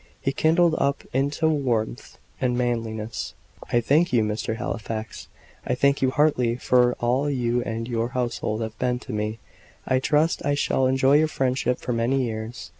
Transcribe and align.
He 0.19 0.31
kindled 0.31 0.73
up 0.79 1.03
into 1.13 1.47
warmth 1.47 2.17
and 2.41 2.57
manliness. 2.57 3.35
"I 3.71 3.81
thank 3.81 4.11
you, 4.11 4.23
Mr. 4.23 4.55
Halifax 4.55 5.27
I 5.63 5.75
thank 5.75 6.01
you 6.01 6.09
heartily 6.09 6.55
for 6.55 6.93
all 6.99 7.29
you 7.29 7.61
and 7.61 7.87
your 7.87 8.09
household 8.09 8.61
have 8.61 8.79
been 8.79 8.97
to 8.97 9.13
me. 9.13 9.37
I 9.85 9.99
trust 9.99 10.43
I 10.43 10.55
shall 10.55 10.87
enjoy 10.87 11.17
your 11.17 11.27
friendship 11.27 11.77
for 11.77 11.93
many 11.93 12.23
years. 12.23 12.69